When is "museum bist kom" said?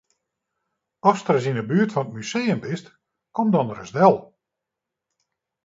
2.15-3.47